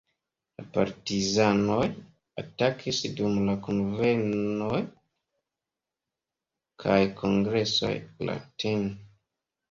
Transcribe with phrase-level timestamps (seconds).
[0.59, 1.83] La "Partizanoj"
[2.43, 4.79] atakis dum la kunvenoj
[6.85, 7.93] kaj kongresoj
[8.31, 8.89] la tn.